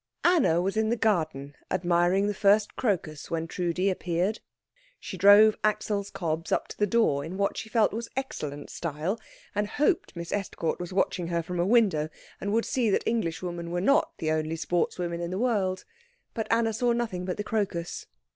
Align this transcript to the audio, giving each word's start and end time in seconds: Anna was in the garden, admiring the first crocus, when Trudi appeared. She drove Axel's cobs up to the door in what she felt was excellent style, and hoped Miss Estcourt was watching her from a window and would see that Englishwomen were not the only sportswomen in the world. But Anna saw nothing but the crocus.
Anna 0.23 0.63
was 0.63 0.77
in 0.77 0.89
the 0.89 0.95
garden, 0.95 1.55
admiring 1.69 2.25
the 2.25 2.33
first 2.33 2.75
crocus, 2.75 3.29
when 3.29 3.45
Trudi 3.47 3.87
appeared. 3.87 4.39
She 4.99 5.15
drove 5.15 5.59
Axel's 5.63 6.09
cobs 6.09 6.51
up 6.51 6.67
to 6.69 6.77
the 6.79 6.87
door 6.87 7.23
in 7.23 7.37
what 7.37 7.55
she 7.55 7.69
felt 7.69 7.93
was 7.93 8.09
excellent 8.17 8.71
style, 8.71 9.19
and 9.53 9.67
hoped 9.67 10.15
Miss 10.15 10.31
Estcourt 10.31 10.79
was 10.79 10.91
watching 10.91 11.27
her 11.27 11.43
from 11.43 11.59
a 11.59 11.67
window 11.67 12.09
and 12.39 12.51
would 12.51 12.65
see 12.65 12.89
that 12.89 13.03
Englishwomen 13.05 13.69
were 13.69 13.79
not 13.79 14.17
the 14.17 14.31
only 14.31 14.55
sportswomen 14.55 15.21
in 15.21 15.29
the 15.29 15.37
world. 15.37 15.85
But 16.33 16.47
Anna 16.49 16.73
saw 16.73 16.93
nothing 16.93 17.23
but 17.23 17.37
the 17.37 17.43
crocus. 17.43 18.07